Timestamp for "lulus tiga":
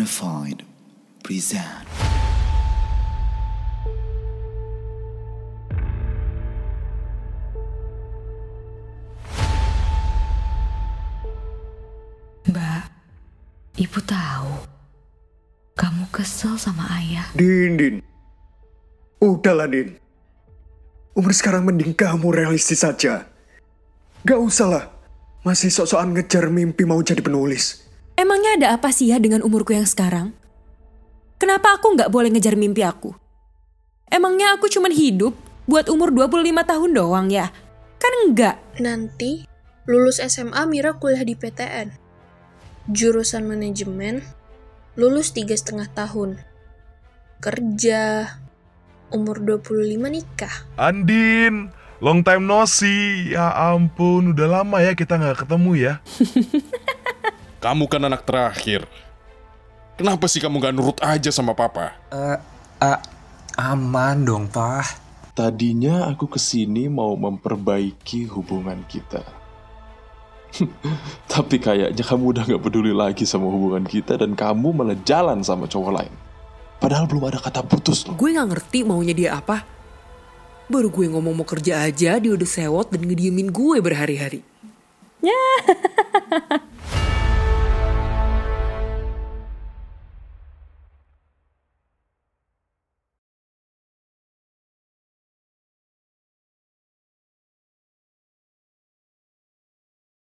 45.00-45.56